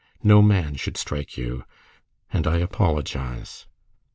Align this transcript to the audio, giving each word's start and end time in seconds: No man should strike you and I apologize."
No 0.23 0.41
man 0.41 0.73
should 0.77 0.97
strike 0.97 1.37
you 1.37 1.63
and 2.33 2.47
I 2.47 2.57
apologize." 2.57 3.67